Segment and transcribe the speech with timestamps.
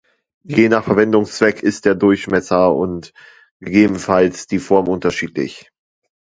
[0.47, 3.13] Je nach Verwendungszweck ist der Durchmesser und
[3.59, 5.71] gegebenenfalls die Form unterschiedlich.